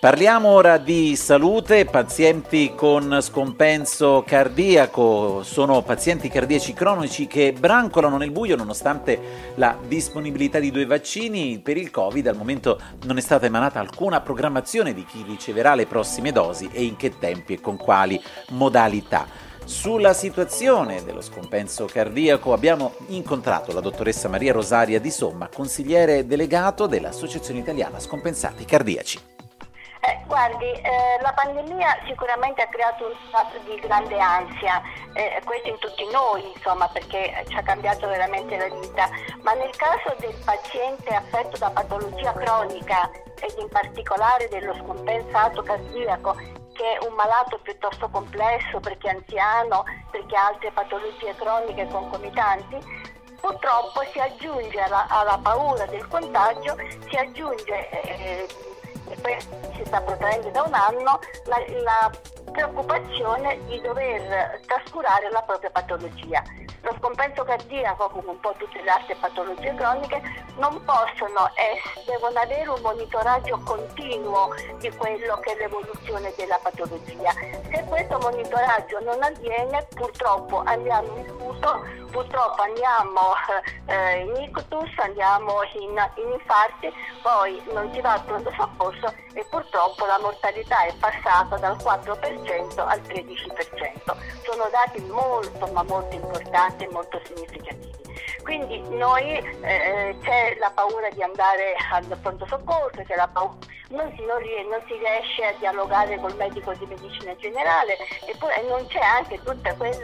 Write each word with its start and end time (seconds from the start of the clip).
Parliamo 0.00 0.50
ora 0.50 0.78
di 0.78 1.16
salute, 1.16 1.84
pazienti 1.84 2.72
con 2.76 3.18
scompenso 3.20 4.22
cardiaco, 4.24 5.42
sono 5.42 5.82
pazienti 5.82 6.28
cardiaci 6.28 6.72
cronici 6.72 7.26
che 7.26 7.52
brancolano 7.52 8.16
nel 8.16 8.30
buio 8.30 8.54
nonostante 8.54 9.52
la 9.56 9.76
disponibilità 9.88 10.60
di 10.60 10.70
due 10.70 10.86
vaccini. 10.86 11.58
Per 11.58 11.76
il 11.76 11.90
Covid 11.90 12.28
al 12.28 12.36
momento 12.36 12.80
non 13.06 13.16
è 13.16 13.20
stata 13.20 13.46
emanata 13.46 13.80
alcuna 13.80 14.20
programmazione 14.20 14.94
di 14.94 15.04
chi 15.04 15.24
riceverà 15.26 15.74
le 15.74 15.86
prossime 15.86 16.30
dosi 16.30 16.70
e 16.72 16.84
in 16.84 16.94
che 16.94 17.18
tempi 17.18 17.54
e 17.54 17.60
con 17.60 17.76
quali 17.76 18.22
modalità. 18.50 19.26
Sulla 19.64 20.12
situazione 20.12 21.02
dello 21.02 21.20
scompenso 21.20 21.86
cardiaco 21.86 22.52
abbiamo 22.52 22.94
incontrato 23.08 23.72
la 23.72 23.80
dottoressa 23.80 24.28
Maria 24.28 24.52
Rosaria 24.52 25.00
Di 25.00 25.10
Somma, 25.10 25.48
consigliere 25.52 26.24
delegato 26.24 26.86
dell'Associazione 26.86 27.58
Italiana 27.58 27.98
Scompensati 27.98 28.64
Cardiaci. 28.64 29.37
Eh, 30.08 30.22
guardi, 30.24 30.64
eh, 30.64 31.18
la 31.20 31.34
pandemia 31.34 31.98
sicuramente 32.06 32.62
ha 32.62 32.66
creato 32.68 33.04
un 33.04 33.12
stato 33.28 33.58
di 33.58 33.78
grande 33.78 34.18
ansia, 34.18 34.80
eh, 35.12 35.38
questo 35.44 35.68
in 35.68 35.78
tutti 35.78 36.08
noi, 36.10 36.50
insomma, 36.54 36.88
perché 36.88 37.44
ci 37.46 37.54
ha 37.54 37.62
cambiato 37.62 38.06
veramente 38.08 38.56
la 38.56 38.74
vita, 38.74 39.06
ma 39.42 39.52
nel 39.52 39.76
caso 39.76 40.16
del 40.18 40.34
paziente 40.46 41.14
affetto 41.14 41.58
da 41.58 41.68
patologia 41.68 42.32
cronica 42.32 43.10
ed 43.38 43.54
in 43.58 43.68
particolare 43.68 44.48
dello 44.48 44.72
scompensato 44.76 45.62
cardiaco, 45.62 46.34
che 46.72 46.96
è 46.96 47.04
un 47.06 47.12
malato 47.12 47.58
piuttosto 47.58 48.08
complesso 48.08 48.80
perché 48.80 49.08
è 49.08 49.14
anziano, 49.14 49.84
perché 50.10 50.34
ha 50.34 50.46
altre 50.46 50.70
patologie 50.70 51.34
croniche 51.36 51.86
concomitanti, 51.86 52.78
purtroppo 53.38 54.00
si 54.10 54.18
aggiunge 54.18 54.80
alla, 54.80 55.06
alla 55.06 55.38
paura 55.42 55.84
del 55.84 56.08
contagio, 56.08 56.76
si 57.10 57.16
aggiunge 57.16 57.90
eh, 57.90 58.46
si 59.76 59.82
sta 59.84 60.00
protraendo 60.00 60.50
da 60.50 60.62
un 60.62 60.74
anno, 60.74 61.20
la, 61.44 61.58
la 61.82 62.10
preoccupazione 62.50 63.58
di 63.66 63.80
dover 63.80 64.60
trascurare 64.66 65.30
la 65.30 65.42
propria 65.42 65.70
patologia. 65.70 66.42
Lo 66.82 66.94
scompenso 66.98 67.42
cardiaco, 67.42 68.08
come 68.08 68.28
un 68.28 68.40
po' 68.40 68.54
tutte 68.56 68.80
le 68.82 68.90
altre 68.90 69.16
patologie 69.16 69.74
croniche, 69.74 70.22
non 70.58 70.82
possono 70.84 71.50
e 71.54 71.80
devono 72.06 72.38
avere 72.38 72.68
un 72.68 72.80
monitoraggio 72.80 73.58
continuo 73.64 74.54
di 74.78 74.90
quello 74.96 75.38
che 75.40 75.52
è 75.52 75.56
l'evoluzione 75.56 76.32
della 76.36 76.58
patologia. 76.62 77.32
Se 77.32 77.84
questo 77.88 78.18
monitoraggio 78.18 79.00
non 79.00 79.22
avviene, 79.22 79.86
purtroppo 79.94 80.62
andiamo 80.64 81.16
in 81.16 81.26
fuso, 81.36 81.82
purtroppo 82.10 82.62
andiamo 82.62 83.20
eh, 83.86 84.20
in 84.20 84.42
ictus, 84.42 84.90
andiamo 84.98 85.62
in, 85.80 85.90
in 85.90 86.32
infarti, 86.32 86.92
poi 87.22 87.60
non 87.72 87.90
si 87.92 88.00
va 88.00 88.14
al 88.14 88.24
pronto 88.24 88.52
soccorso 88.56 89.12
e 89.32 89.44
purtroppo 89.50 90.06
la 90.06 90.18
mortalità 90.20 90.84
è 90.84 90.94
passata 90.98 91.56
dal 91.56 91.76
4% 91.76 92.37
al 92.82 93.00
13%. 93.00 94.16
Sono 94.42 94.68
dati 94.70 95.00
molto 95.02 95.66
ma 95.72 95.82
molto 95.82 96.14
importanti 96.14 96.84
e 96.84 96.88
molto 96.90 97.20
significativi. 97.24 97.96
Quindi 98.42 98.80
noi 98.96 99.24
eh, 99.60 100.16
c'è 100.22 100.56
la 100.58 100.70
paura 100.70 101.08
di 101.10 101.22
andare 101.22 101.74
al 101.90 102.04
pronto 102.20 102.46
soccorso, 102.46 103.02
c'è 103.04 103.14
la 103.14 103.28
paura, 103.28 103.56
non 103.88 104.12
si, 104.16 104.24
non, 104.24 104.42
non 104.68 104.82
si 104.86 104.94
riesce 104.98 105.44
a 105.44 105.54
dialogare 105.58 106.18
col 106.18 106.34
medico 106.36 106.72
di 106.74 106.86
medicina 106.86 107.34
generale 107.36 107.96
eppure 108.26 108.62
non 108.68 108.86
c'è 108.86 109.00
anche 109.00 109.40
tutto 109.42 109.74
quel, 109.76 109.98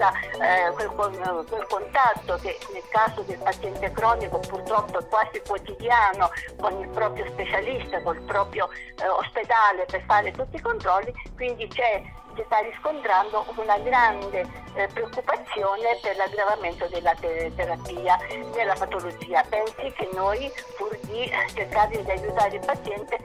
quel 0.74 1.66
contatto 1.68 2.36
che 2.36 2.58
nel 2.72 2.88
caso 2.88 3.22
del 3.22 3.38
paziente 3.38 3.92
cronico 3.92 4.38
purtroppo 4.38 5.00
è 5.00 5.06
quasi 5.06 5.42
quotidiano 5.46 6.30
con 6.58 6.80
il 6.80 6.88
proprio 6.88 7.26
specialista, 7.30 8.02
col 8.02 8.20
proprio 8.22 8.68
eh, 8.72 9.08
ospedale 9.08 9.84
per 9.86 10.02
fare 10.06 10.30
tutti 10.32 10.56
i 10.56 10.60
controlli, 10.60 11.12
quindi 11.36 11.66
c'è 11.68 12.02
si 12.34 12.42
sta 12.46 12.58
riscontrando 12.58 13.46
una 13.56 13.78
grande 13.78 14.44
eh, 14.74 14.88
preoccupazione 14.88 15.98
per 16.02 16.16
l'aggravamento 16.16 16.86
della 16.88 17.14
te- 17.14 17.52
terapia 17.54 18.18
della 18.52 18.74
patologia. 18.74 19.44
Pensi 19.48 19.92
che 19.92 20.08
noi, 20.12 20.50
pur 20.76 20.98
di 21.02 21.30
cercare 21.54 22.02
di 22.02 22.10
aiutare 22.10 22.56
il 22.56 22.64
paziente, 22.64 23.18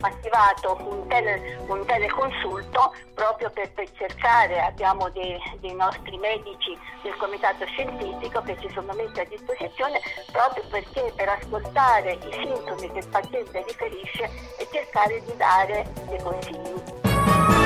attivato 0.00 0.76
un, 0.80 1.06
tele- 1.08 1.58
un 1.66 1.84
teleconsulto 1.86 2.94
proprio 3.14 3.50
per, 3.50 3.72
per, 3.72 3.90
cercare, 3.92 4.60
abbiamo 4.60 5.08
dei, 5.10 5.38
dei 5.60 5.74
nostri 5.74 6.16
medici 6.18 6.76
del 7.02 7.16
comitato 7.16 7.64
scientifico 7.66 8.40
che 8.42 8.56
ci 8.60 8.70
sono 8.72 8.92
messi 8.94 9.20
a 9.20 9.24
disposizione 9.24 10.00
proprio 10.30 10.64
perché 10.70 11.12
per 11.16 11.28
ascoltare 11.28 12.12
i 12.12 12.32
sintomi 12.32 12.90
che 12.92 12.98
il 12.98 13.08
paziente 13.08 13.64
riferisce 13.66 14.24
e 14.58 14.68
cercare 14.70 15.22
di 15.24 15.36
dare 15.36 15.86
dei 16.08 16.22
consigli. 16.22 17.57